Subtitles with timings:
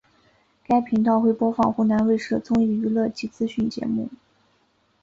[0.65, 4.09] 该频道会播放湖南卫视的综艺娱乐及资讯节目。